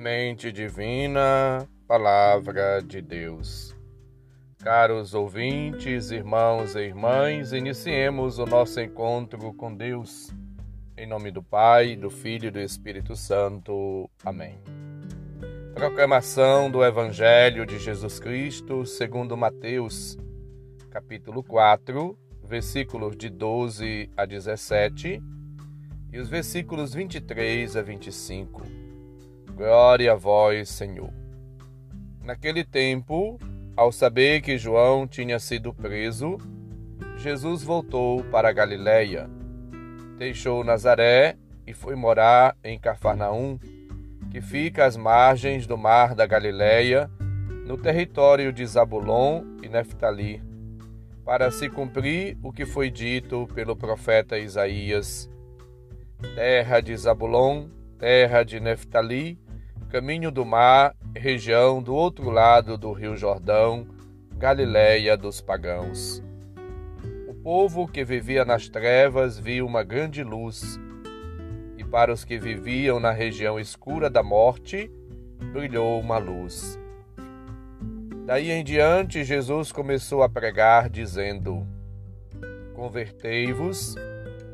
Semente 0.00 0.50
Divina, 0.50 1.68
Palavra 1.86 2.80
de 2.80 3.02
Deus. 3.02 3.76
Caros 4.64 5.12
ouvintes, 5.12 6.10
irmãos 6.10 6.74
e 6.74 6.86
irmãs, 6.86 7.52
iniciemos 7.52 8.38
o 8.38 8.46
nosso 8.46 8.80
encontro 8.80 9.52
com 9.52 9.74
Deus. 9.74 10.32
Em 10.96 11.06
nome 11.06 11.30
do 11.30 11.42
Pai, 11.42 11.96
do 11.96 12.08
Filho 12.08 12.46
e 12.46 12.50
do 12.50 12.60
Espírito 12.60 13.14
Santo. 13.14 14.08
Amém. 14.24 14.58
Proclamação 15.74 16.70
do 16.70 16.82
Evangelho 16.82 17.66
de 17.66 17.78
Jesus 17.78 18.18
Cristo 18.18 18.86
segundo 18.86 19.36
Mateus, 19.36 20.16
capítulo 20.90 21.42
4, 21.42 22.18
versículos 22.42 23.14
de 23.14 23.28
12 23.28 24.08
a 24.16 24.24
17 24.24 25.22
e 26.10 26.18
os 26.18 26.30
versículos 26.30 26.94
23 26.94 27.76
a 27.76 27.82
25 27.82 28.79
Glória 29.60 30.12
a 30.12 30.16
vós, 30.16 30.70
Senhor. 30.70 31.12
Naquele 32.24 32.64
tempo, 32.64 33.38
ao 33.76 33.92
saber 33.92 34.40
que 34.40 34.56
João 34.56 35.06
tinha 35.06 35.38
sido 35.38 35.74
preso, 35.74 36.38
Jesus 37.18 37.62
voltou 37.62 38.24
para 38.24 38.54
Galiléia. 38.54 39.28
Deixou 40.16 40.64
Nazaré 40.64 41.36
e 41.66 41.74
foi 41.74 41.94
morar 41.94 42.56
em 42.64 42.78
Cafarnaum, 42.78 43.58
que 44.30 44.40
fica 44.40 44.86
às 44.86 44.96
margens 44.96 45.66
do 45.66 45.76
mar 45.76 46.14
da 46.14 46.24
Galiléia, 46.24 47.10
no 47.66 47.76
território 47.76 48.54
de 48.54 48.64
Zabulon 48.64 49.44
e 49.62 49.68
Neftali, 49.68 50.42
para 51.22 51.50
se 51.50 51.68
cumprir 51.68 52.38
o 52.42 52.50
que 52.50 52.64
foi 52.64 52.90
dito 52.90 53.46
pelo 53.54 53.76
profeta 53.76 54.38
Isaías: 54.38 55.30
Terra 56.34 56.80
de 56.80 56.96
Zabulon, 56.96 57.68
terra 57.98 58.42
de 58.42 58.58
Neftali, 58.58 59.38
caminho 59.90 60.30
do 60.30 60.46
mar, 60.46 60.94
região 61.16 61.82
do 61.82 61.92
outro 61.92 62.30
lado 62.30 62.78
do 62.78 62.92
rio 62.92 63.16
Jordão, 63.16 63.88
Galiléia 64.36 65.16
dos 65.16 65.40
pagãos. 65.40 66.22
O 67.26 67.34
povo 67.34 67.88
que 67.88 68.04
vivia 68.04 68.44
nas 68.44 68.68
trevas 68.68 69.36
viu 69.36 69.66
uma 69.66 69.82
grande 69.82 70.22
luz, 70.22 70.78
e 71.76 71.82
para 71.82 72.12
os 72.12 72.24
que 72.24 72.38
viviam 72.38 73.00
na 73.00 73.10
região 73.10 73.58
escura 73.58 74.08
da 74.08 74.22
morte, 74.22 74.88
brilhou 75.52 75.98
uma 75.98 76.18
luz. 76.18 76.78
Daí 78.26 78.48
em 78.52 78.62
diante, 78.62 79.24
Jesus 79.24 79.72
começou 79.72 80.22
a 80.22 80.28
pregar, 80.28 80.88
dizendo: 80.88 81.66
Convertei-vos, 82.74 83.96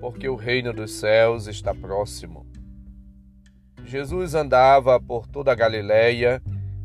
porque 0.01 0.31
o 0.31 0.34
reino 0.34 0.73
dos 0.73 0.92
céus 0.92 1.47
está 1.47 1.75
próximo. 1.75 2.47
Jesus 3.87 4.34
andava 4.34 5.01
por 5.01 5.29
toda 5.29 5.53
a 5.53 5.55
Galiléia, 5.55 6.42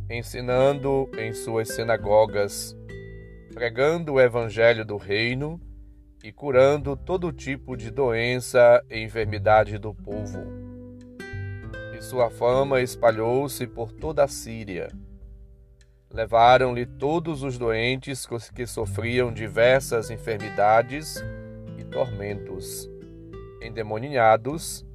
ensinando 0.07 1.09
em 1.17 1.33
suas 1.33 1.69
sinagogas, 1.69 2.77
pregando 3.51 4.13
o 4.13 4.21
evangelho 4.21 4.85
do 4.85 4.97
reino 4.97 5.59
e 6.23 6.31
curando 6.31 6.95
todo 6.95 7.33
tipo 7.33 7.75
de 7.75 7.89
doença 7.89 8.85
e 8.87 8.99
enfermidade 8.99 9.79
do 9.79 9.95
povo. 9.95 10.43
E 11.97 12.01
sua 12.03 12.29
fama 12.29 12.81
espalhou-se 12.81 13.65
por 13.65 13.91
toda 13.91 14.23
a 14.23 14.27
Síria. 14.27 14.87
Levaram-lhe 16.07 16.85
todos 16.85 17.41
os 17.41 17.57
doentes 17.57 18.27
que 18.53 18.67
sofriam 18.67 19.33
diversas 19.33 20.11
enfermidades 20.11 21.15
e 21.79 21.83
tormentos, 21.83 22.87
endemoniados, 23.59 24.85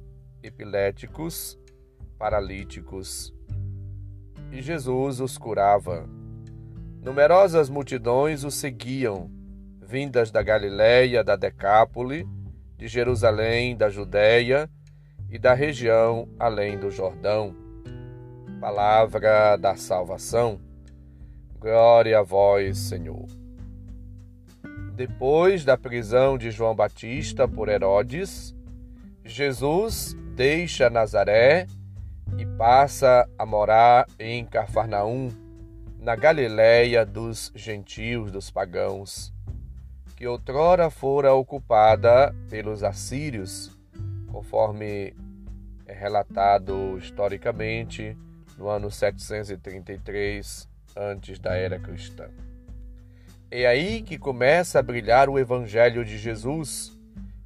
epiléticos, 0.41 1.59
paralíticos. 2.17 3.33
E 4.51 4.61
Jesus 4.61 5.19
os 5.19 5.37
curava. 5.37 6.09
Numerosas 7.01 7.69
multidões 7.69 8.43
o 8.43 8.51
seguiam, 8.51 9.29
vindas 9.81 10.31
da 10.31 10.41
Galiléia, 10.41 11.23
da 11.23 11.35
Decápole, 11.35 12.27
de 12.77 12.87
Jerusalém, 12.87 13.75
da 13.77 13.89
Judéia 13.89 14.69
e 15.29 15.37
da 15.37 15.53
região 15.53 16.27
além 16.39 16.77
do 16.77 16.89
Jordão. 16.89 17.55
Palavra 18.59 19.55
da 19.57 19.75
salvação. 19.75 20.59
Glória 21.59 22.19
a 22.19 22.23
vós, 22.23 22.77
Senhor. 22.77 23.25
Depois 24.95 25.63
da 25.63 25.77
prisão 25.77 26.37
de 26.37 26.49
João 26.49 26.75
Batista 26.75 27.47
por 27.47 27.69
Herodes, 27.69 28.55
Jesus 29.23 30.15
deixa 30.35 30.89
Nazaré 30.89 31.67
e 32.37 32.45
passa 32.45 33.27
a 33.37 33.45
morar 33.45 34.07
em 34.19 34.45
Cafarnaum, 34.45 35.31
na 35.99 36.15
Galiléia 36.15 37.05
dos 37.05 37.51
gentios, 37.55 38.31
dos 38.31 38.51
pagãos, 38.51 39.33
que 40.15 40.27
outrora 40.27 40.89
fora 40.89 41.33
ocupada 41.33 42.33
pelos 42.49 42.83
assírios, 42.83 43.75
conforme 44.27 45.13
é 45.85 45.93
relatado 45.93 46.97
historicamente 46.97 48.15
no 48.57 48.67
ano 48.67 48.91
733 48.91 50.69
antes 50.95 51.39
da 51.39 51.55
era 51.55 51.79
cristã. 51.79 52.29
É 53.49 53.65
aí 53.65 54.01
que 54.01 54.17
começa 54.17 54.79
a 54.79 54.83
brilhar 54.83 55.29
o 55.29 55.39
evangelho 55.39 56.03
de 56.03 56.17
Jesus 56.17 56.91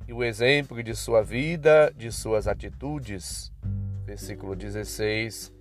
e 0.08 0.13
o 0.13 0.23
exemplo 0.23 0.81
de 0.81 0.96
sua 0.96 1.22
vida, 1.22 1.94
de 1.96 2.12
suas 2.12 2.47
atitudes, 2.47 3.52
versículo 4.06 4.56
16, 4.56 5.53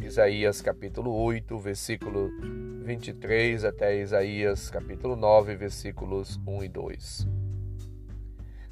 Isaías 0.00 0.62
capítulo 0.62 1.12
8, 1.12 1.58
versículo 1.58 2.30
23 2.84 3.64
até 3.64 4.00
Isaías 4.00 4.70
capítulo 4.70 5.16
9, 5.16 5.56
versículos 5.56 6.40
1 6.46 6.64
e 6.64 6.68
2. 6.68 7.28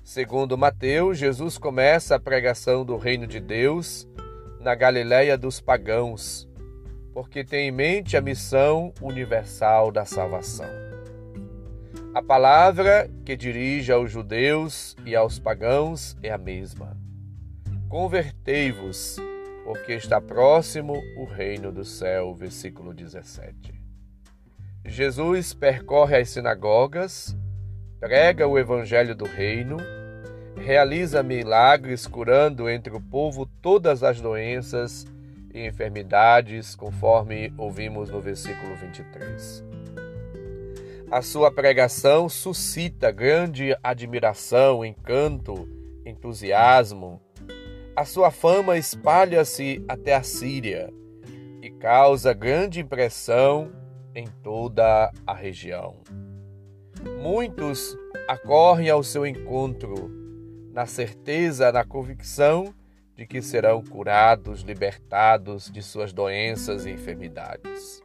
Segundo 0.02 0.56
Mateus, 0.56 1.18
Jesus 1.18 1.58
começa 1.58 2.14
a 2.14 2.20
pregação 2.20 2.84
do 2.84 2.96
reino 2.96 3.26
de 3.26 3.40
Deus 3.40 4.08
na 4.60 4.74
Galiléia 4.74 5.36
dos 5.36 5.60
pagãos, 5.60 6.48
porque 7.12 7.44
tem 7.44 7.68
em 7.68 7.72
mente 7.72 8.16
a 8.16 8.20
missão 8.20 8.94
universal 9.02 9.90
da 9.90 10.04
salvação. 10.04 10.70
A 12.14 12.22
palavra 12.22 13.10
que 13.24 13.36
dirige 13.36 13.92
aos 13.92 14.10
judeus 14.10 14.96
e 15.04 15.14
aos 15.14 15.38
pagãos 15.38 16.16
é 16.22 16.30
a 16.30 16.38
mesma 16.38 17.05
Convertei-vos, 17.88 19.16
porque 19.64 19.92
está 19.92 20.20
próximo 20.20 21.00
o 21.16 21.24
reino 21.24 21.70
do 21.70 21.84
céu. 21.84 22.34
Versículo 22.34 22.92
17. 22.92 23.80
Jesus 24.84 25.54
percorre 25.54 26.16
as 26.16 26.30
sinagogas, 26.30 27.36
prega 28.00 28.46
o 28.46 28.58
evangelho 28.58 29.14
do 29.14 29.24
reino, 29.24 29.76
realiza 30.56 31.22
milagres 31.22 32.08
curando 32.08 32.68
entre 32.68 32.92
o 32.92 33.00
povo 33.00 33.46
todas 33.62 34.02
as 34.02 34.20
doenças 34.20 35.06
e 35.54 35.64
enfermidades, 35.64 36.74
conforme 36.74 37.54
ouvimos 37.56 38.10
no 38.10 38.20
versículo 38.20 38.74
23. 38.74 39.64
A 41.08 41.22
sua 41.22 41.52
pregação 41.52 42.28
suscita 42.28 43.12
grande 43.12 43.76
admiração, 43.80 44.84
encanto, 44.84 45.68
entusiasmo 46.04 47.20
a 47.96 48.04
sua 48.04 48.30
fama 48.30 48.76
espalha-se 48.76 49.82
até 49.88 50.14
a 50.14 50.22
Síria 50.22 50.92
e 51.62 51.70
causa 51.70 52.34
grande 52.34 52.78
impressão 52.78 53.72
em 54.14 54.26
toda 54.42 55.10
a 55.26 55.34
região. 55.34 55.96
Muitos 57.22 57.96
acorrem 58.28 58.90
ao 58.90 59.02
seu 59.02 59.26
encontro, 59.26 60.10
na 60.74 60.84
certeza, 60.84 61.72
na 61.72 61.84
convicção 61.84 62.74
de 63.16 63.26
que 63.26 63.40
serão 63.40 63.82
curados, 63.82 64.60
libertados 64.60 65.70
de 65.70 65.82
suas 65.82 66.12
doenças 66.12 66.84
e 66.84 66.90
enfermidades. 66.90 68.02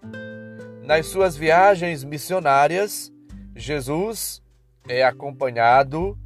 Nas 0.84 1.08
suas 1.08 1.36
viagens 1.36 2.06
missionárias, 2.06 3.12
Jesus 3.54 4.42
é 4.88 5.04
acompanhado 5.04 6.18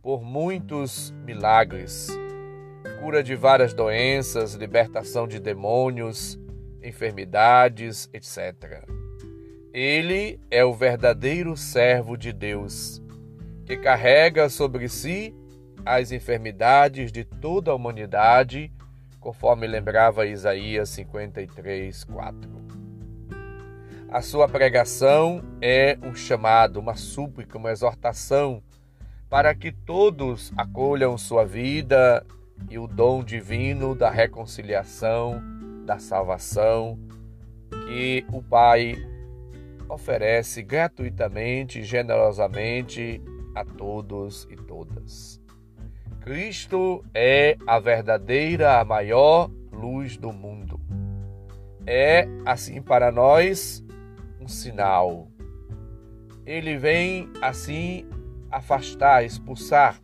por 0.00 0.22
muitos 0.22 1.10
milagres 1.26 2.08
cura 3.00 3.22
de 3.22 3.34
várias 3.34 3.72
doenças, 3.72 4.52
libertação 4.52 5.26
de 5.26 5.40
demônios, 5.40 6.38
enfermidades, 6.82 8.10
etc. 8.12 8.86
Ele 9.72 10.38
é 10.50 10.62
o 10.66 10.74
verdadeiro 10.74 11.56
servo 11.56 12.14
de 12.14 12.30
Deus, 12.30 13.02
que 13.64 13.78
carrega 13.78 14.50
sobre 14.50 14.86
si 14.86 15.34
as 15.84 16.12
enfermidades 16.12 17.10
de 17.10 17.24
toda 17.24 17.70
a 17.70 17.74
humanidade, 17.74 18.70
conforme 19.18 19.66
lembrava 19.66 20.26
Isaías 20.26 20.90
53, 20.90 22.04
4. 22.04 22.50
A 24.10 24.20
sua 24.20 24.46
pregação 24.46 25.42
é 25.62 25.96
um 26.02 26.14
chamado, 26.14 26.78
uma 26.78 26.96
súplica, 26.96 27.56
uma 27.56 27.70
exortação 27.70 28.62
para 29.30 29.54
que 29.54 29.72
todos 29.72 30.52
acolham 30.54 31.16
sua 31.16 31.46
vida 31.46 32.26
e 32.68 32.78
o 32.78 32.86
dom 32.86 33.22
divino 33.22 33.94
da 33.94 34.10
reconciliação, 34.10 35.42
da 35.84 35.98
salvação 35.98 36.98
que 37.86 38.24
o 38.32 38.42
Pai 38.42 38.94
oferece 39.88 40.62
gratuitamente, 40.62 41.82
generosamente 41.82 43.20
a 43.54 43.64
todos 43.64 44.46
e 44.50 44.56
todas. 44.56 45.40
Cristo 46.20 47.04
é 47.14 47.56
a 47.66 47.78
verdadeira, 47.78 48.78
a 48.78 48.84
maior 48.84 49.50
luz 49.72 50.16
do 50.16 50.32
mundo. 50.32 50.80
É, 51.86 52.28
assim, 52.44 52.80
para 52.82 53.10
nós, 53.10 53.82
um 54.40 54.46
sinal. 54.46 55.28
Ele 56.46 56.76
vem, 56.76 57.28
assim, 57.40 58.06
afastar, 58.50 59.24
expulsar, 59.24 60.00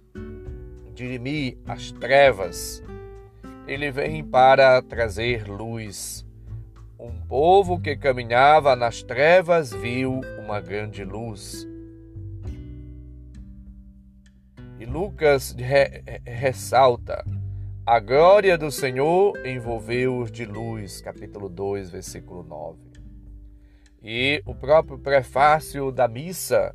dirimir 0.96 1.58
as 1.66 1.92
trevas. 1.92 2.82
Ele 3.68 3.90
vem 3.90 4.24
para 4.24 4.80
trazer 4.80 5.46
luz. 5.46 6.26
Um 6.98 7.12
povo 7.28 7.78
que 7.78 7.94
caminhava 7.94 8.74
nas 8.74 9.02
trevas 9.02 9.70
viu 9.70 10.20
uma 10.42 10.60
grande 10.60 11.04
luz. 11.04 11.68
E 14.80 14.86
Lucas 14.86 15.54
re 15.58 16.02
ressalta: 16.24 17.24
a 17.84 18.00
glória 18.00 18.56
do 18.56 18.70
Senhor 18.70 19.36
envolveu-os 19.46 20.32
de 20.32 20.46
luz, 20.46 21.02
capítulo 21.02 21.48
2, 21.48 21.90
versículo 21.90 22.42
9. 22.42 22.78
E 24.02 24.42
o 24.46 24.54
próprio 24.54 24.98
prefácio 24.98 25.92
da 25.92 26.08
missa 26.08 26.74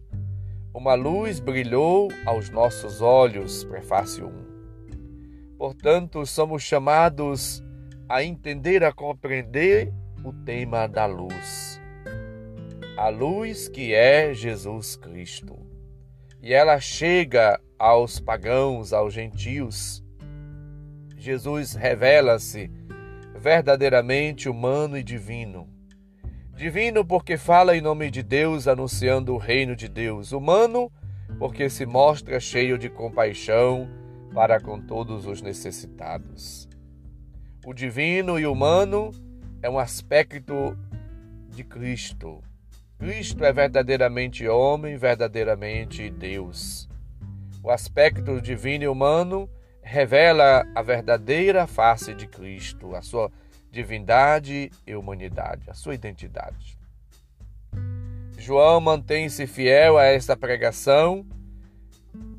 uma 0.73 0.93
luz 0.93 1.39
brilhou 1.39 2.07
aos 2.25 2.49
nossos 2.49 3.01
olhos, 3.01 3.63
prefácio 3.65 4.27
1. 4.27 5.57
Portanto, 5.57 6.25
somos 6.25 6.63
chamados 6.63 7.61
a 8.07 8.23
entender, 8.23 8.83
a 8.83 8.93
compreender 8.93 9.93
o 10.23 10.31
tema 10.31 10.87
da 10.87 11.05
luz. 11.05 11.79
A 12.97 13.09
luz 13.09 13.67
que 13.67 13.93
é 13.93 14.33
Jesus 14.33 14.95
Cristo. 14.95 15.59
E 16.41 16.53
ela 16.53 16.79
chega 16.79 17.59
aos 17.77 18.19
pagãos, 18.19 18.93
aos 18.93 19.13
gentios. 19.13 20.03
Jesus 21.17 21.75
revela-se 21.75 22.71
verdadeiramente 23.35 24.47
humano 24.47 24.97
e 24.97 25.03
divino 25.03 25.67
Divino, 26.61 27.03
porque 27.03 27.37
fala 27.37 27.75
em 27.75 27.81
nome 27.81 28.11
de 28.11 28.21
Deus, 28.21 28.67
anunciando 28.67 29.33
o 29.33 29.37
reino 29.39 29.75
de 29.75 29.87
Deus. 29.87 30.31
Humano, 30.31 30.91
porque 31.39 31.67
se 31.71 31.87
mostra 31.87 32.39
cheio 32.39 32.77
de 32.77 32.87
compaixão 32.87 33.89
para 34.31 34.61
com 34.61 34.79
todos 34.79 35.25
os 35.25 35.41
necessitados. 35.41 36.69
O 37.65 37.73
divino 37.73 38.39
e 38.39 38.45
humano 38.45 39.09
é 39.63 39.67
um 39.71 39.79
aspecto 39.79 40.77
de 41.49 41.63
Cristo. 41.63 42.43
Cristo 42.99 43.43
é 43.43 43.51
verdadeiramente 43.51 44.47
homem, 44.47 44.97
verdadeiramente 44.97 46.11
Deus. 46.11 46.87
O 47.63 47.71
aspecto 47.71 48.39
divino 48.39 48.83
e 48.83 48.87
humano 48.87 49.49
revela 49.81 50.63
a 50.75 50.83
verdadeira 50.83 51.65
face 51.65 52.13
de 52.13 52.27
Cristo, 52.27 52.95
a 52.95 53.01
sua 53.01 53.31
divindade 53.71 54.69
e 54.85 54.95
humanidade, 54.95 55.69
a 55.69 55.73
sua 55.73 55.95
identidade. 55.95 56.77
João 58.37 58.81
mantém-se 58.81 59.47
fiel 59.47 59.97
a 59.97 60.05
esta 60.05 60.35
pregação 60.35 61.25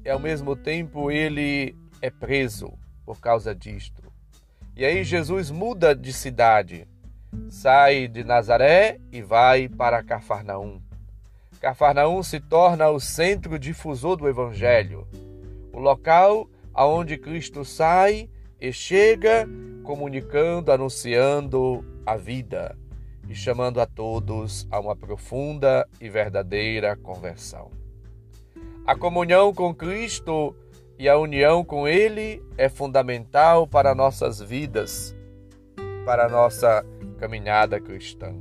e 0.05 0.11
ao 0.11 0.19
mesmo 0.19 0.55
tempo 0.55 1.11
ele 1.11 1.75
é 2.03 2.11
preso 2.11 2.73
por 3.07 3.21
causa 3.21 3.55
disto. 3.55 4.03
E 4.77 4.85
aí 4.85 5.05
Jesus 5.05 5.51
muda 5.51 5.95
de 5.95 6.13
cidade, 6.13 6.89
sai 7.49 8.09
de 8.09 8.25
Nazaré 8.25 8.99
e 9.11 9.23
vai 9.23 9.69
para 9.69 10.03
Cafarnaum. 10.03 10.83
Cafarnaum 11.61 12.23
se 12.23 12.41
torna 12.41 12.89
o 12.89 12.99
centro 12.99 13.59
difusor 13.59 14.17
do 14.17 14.29
evangelho, 14.29 15.07
o 15.73 15.79
local 15.79 16.49
aonde 16.75 17.17
Cristo 17.17 17.65
sai 17.65 18.29
e 18.61 18.73
chega 18.73 19.47
comunicando, 19.83 20.73
anunciando 20.73 21.85
a 22.07 22.17
vida 22.17 22.77
e 23.29 23.35
chamando 23.35 23.81
a 23.81 23.87
todos 23.87 24.67
a 24.71 24.81
uma 24.81 24.97
profunda 24.97 25.89
e 26.01 26.09
verdadeira 26.09 26.97
conversão. 26.97 27.71
A 28.87 28.97
comunhão 28.97 29.55
com 29.55 29.75
Cristo 29.75 30.57
e 30.99 31.09
a 31.09 31.17
união 31.17 31.65
com 31.65 31.87
Ele 31.87 32.43
é 32.57 32.69
fundamental 32.69 33.67
para 33.67 33.95
nossas 33.95 34.41
vidas, 34.41 35.15
para 36.05 36.29
nossa 36.29 36.85
caminhada 37.19 37.81
cristã. 37.81 38.35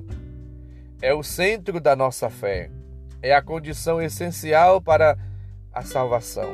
É 1.01 1.13
o 1.13 1.23
centro 1.23 1.79
da 1.79 1.95
nossa 1.95 2.29
fé, 2.29 2.71
é 3.21 3.33
a 3.33 3.41
condição 3.41 4.01
essencial 4.01 4.81
para 4.81 5.17
a 5.71 5.81
salvação. 5.81 6.51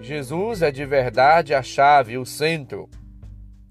Jesus 0.00 0.62
é 0.62 0.70
de 0.70 0.84
verdade 0.84 1.54
a 1.54 1.62
chave, 1.62 2.18
o 2.18 2.26
centro 2.26 2.88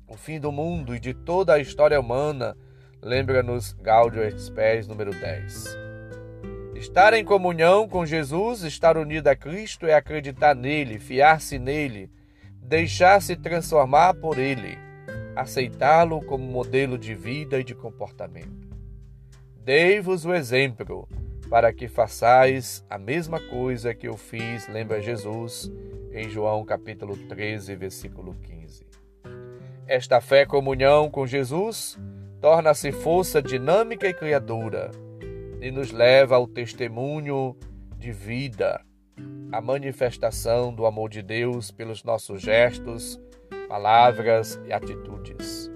o 0.07 0.15
fim 0.15 0.39
do 0.39 0.51
mundo 0.51 0.95
e 0.95 0.99
de 0.99 1.13
toda 1.13 1.53
a 1.53 1.59
história 1.59 1.99
humana, 1.99 2.55
lembra-nos 3.01 3.73
Gaudio 3.73 4.23
Expres 4.23 4.87
número 4.87 5.11
10. 5.11 5.77
Estar 6.75 7.13
em 7.13 7.23
comunhão 7.23 7.87
com 7.87 8.05
Jesus, 8.05 8.63
estar 8.63 8.97
unido 8.97 9.27
a 9.27 9.35
Cristo 9.35 9.85
é 9.85 9.93
acreditar 9.93 10.53
nele, 10.53 10.99
fiar-se 10.99 11.57
nele, 11.57 12.11
deixar-se 12.61 13.35
transformar 13.35 14.15
por 14.15 14.37
ele, 14.37 14.77
aceitá-lo 15.35 16.21
como 16.25 16.43
modelo 16.43 16.97
de 16.97 17.15
vida 17.15 17.59
e 17.59 17.63
de 17.63 17.73
comportamento. 17.73 18.67
Dei-vos 19.63 20.25
o 20.25 20.33
exemplo 20.33 21.07
para 21.49 21.71
que 21.71 21.87
façais 21.87 22.83
a 22.89 22.97
mesma 22.97 23.39
coisa 23.39 23.93
que 23.93 24.07
eu 24.07 24.17
fiz, 24.17 24.67
lembra 24.67 25.01
Jesus, 25.01 25.71
em 26.11 26.29
João 26.29 26.65
capítulo 26.65 27.15
13, 27.15 27.75
versículo 27.75 28.35
15. 28.43 28.92
Esta 29.93 30.19
fé 30.19 30.43
comunhão 30.43 31.07
com 31.07 31.27
Jesus 31.27 31.99
torna-se 32.41 32.91
força 32.91 33.39
dinâmica 33.39 34.07
e 34.07 34.13
criadora 34.15 34.89
e 35.61 35.69
nos 35.69 35.91
leva 35.91 36.35
ao 36.35 36.47
testemunho 36.47 37.55
de 37.99 38.11
vida, 38.11 38.83
a 39.51 39.61
manifestação 39.61 40.73
do 40.73 40.87
amor 40.87 41.11
de 41.11 41.21
Deus 41.21 41.69
pelos 41.69 42.03
nossos 42.03 42.41
gestos, 42.41 43.21
palavras 43.69 44.59
e 44.65 44.73
atitudes. 44.73 45.69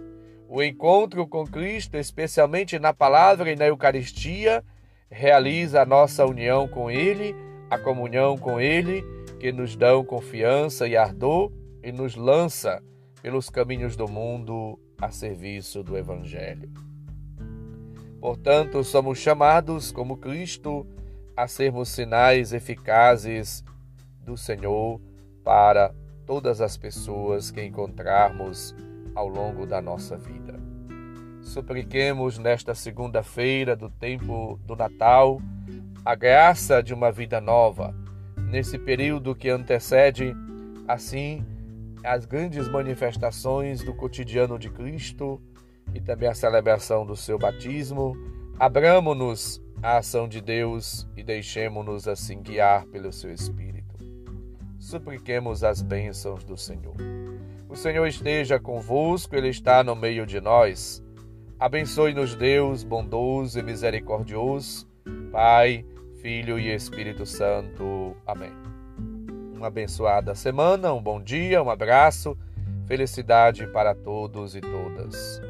O 0.49 0.63
encontro 0.63 1.27
com 1.27 1.45
Cristo, 1.45 1.95
especialmente 1.95 2.79
na 2.79 2.95
palavra 2.95 3.51
e 3.51 3.55
na 3.55 3.67
Eucaristia, 3.67 4.65
realiza 5.11 5.83
a 5.83 5.85
nossa 5.85 6.25
união 6.25 6.67
com 6.67 6.89
Ele, 6.89 7.35
a 7.69 7.77
comunhão 7.77 8.35
com 8.35 8.59
Ele, 8.59 9.03
que 9.39 9.51
nos 9.51 9.75
dão 9.75 10.03
confiança 10.03 10.87
e 10.87 10.97
ardor 10.97 11.51
e 11.83 11.91
nos 11.91 12.15
lança 12.15 12.81
pelos 13.21 13.49
caminhos 13.49 13.95
do 13.95 14.07
mundo 14.07 14.79
a 14.99 15.11
serviço 15.11 15.83
do 15.83 15.97
Evangelho. 15.97 16.69
Portanto, 18.19 18.83
somos 18.83 19.19
chamados, 19.19 19.91
como 19.91 20.17
Cristo, 20.17 20.85
a 21.35 21.47
sermos 21.47 21.89
sinais 21.89 22.51
eficazes 22.51 23.63
do 24.23 24.35
Senhor 24.35 24.99
para 25.43 25.93
todas 26.25 26.59
as 26.59 26.75
pessoas 26.75 27.51
que 27.51 27.63
encontrarmos 27.63 28.75
ao 29.15 29.27
longo 29.27 29.65
da 29.65 29.81
nossa 29.81 30.17
vida. 30.17 30.59
Supliquemos 31.41 32.37
nesta 32.37 32.75
segunda-feira 32.75 33.75
do 33.75 33.89
tempo 33.89 34.59
do 34.65 34.75
Natal 34.75 35.39
a 36.03 36.15
graça 36.15 36.81
de 36.81 36.93
uma 36.93 37.11
vida 37.11 37.39
nova, 37.39 37.95
nesse 38.49 38.77
período 38.77 39.35
que 39.35 39.49
antecede, 39.49 40.35
assim, 40.87 41.45
as 42.03 42.25
grandes 42.25 42.67
manifestações 42.67 43.83
do 43.83 43.93
cotidiano 43.93 44.57
de 44.57 44.69
Cristo 44.69 45.41
e 45.93 45.99
também 45.99 46.29
a 46.29 46.33
celebração 46.33 47.05
do 47.05 47.15
seu 47.15 47.37
batismo, 47.37 48.15
abramo-nos 48.59 49.61
à 49.81 49.97
ação 49.97 50.27
de 50.27 50.41
Deus 50.41 51.07
e 51.15 51.23
deixemo-nos 51.23 52.07
assim 52.07 52.41
guiar 52.41 52.85
pelo 52.85 53.11
seu 53.11 53.31
Espírito. 53.33 53.95
Supliquemos 54.79 55.63
as 55.63 55.81
bênçãos 55.81 56.43
do 56.43 56.57
Senhor. 56.57 56.95
O 57.69 57.75
Senhor 57.75 58.05
esteja 58.07 58.59
convosco, 58.59 59.35
Ele 59.35 59.49
está 59.49 59.83
no 59.83 59.95
meio 59.95 60.25
de 60.25 60.39
nós. 60.39 61.03
Abençoe-nos, 61.59 62.35
Deus, 62.35 62.83
bondoso 62.83 63.59
e 63.59 63.63
misericordioso, 63.63 64.87
Pai, 65.31 65.85
Filho 66.21 66.59
e 66.59 66.73
Espírito 66.73 67.25
Santo. 67.25 68.15
Amém 68.25 68.76
uma 69.57 69.67
abençoada 69.67 70.35
semana, 70.35 70.93
um 70.93 71.01
bom 71.01 71.21
dia, 71.21 71.61
um 71.61 71.69
abraço, 71.69 72.37
felicidade 72.85 73.65
para 73.67 73.95
todos 73.95 74.55
e 74.55 74.61
todas. 74.61 75.41